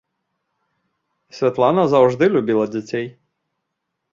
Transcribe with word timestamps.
Святлана 1.39 1.83
заўжды 1.93 2.23
любіла 2.37 2.65
дзяцей. 2.73 3.05